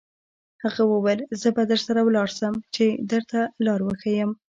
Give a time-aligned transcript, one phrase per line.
[0.63, 4.29] هغه وویل: زه به درسره ولاړ شم، چې درته لار وښیم.